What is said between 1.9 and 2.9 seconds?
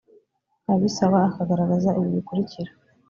ibi bikurikira: